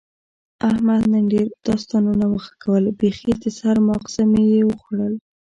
[0.69, 5.13] احمد نن ډېر داستانونه و غږول، بیخي د سر ماغز مې یې وخوړل.